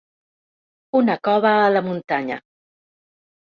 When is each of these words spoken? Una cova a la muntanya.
Una 1.01 1.17
cova 1.29 1.53
a 1.59 1.69
la 1.75 1.85
muntanya. 1.91 2.41